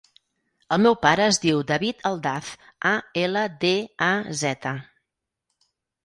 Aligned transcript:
El 0.75 0.79
meu 0.83 0.95
pare 1.01 1.25
es 1.33 1.37
diu 1.41 1.59
David 1.71 1.99
Aldaz: 2.09 2.49
a, 2.91 2.93
ela, 3.25 3.43
de, 3.65 3.73
a, 4.07 4.09
zeta. 4.41 4.73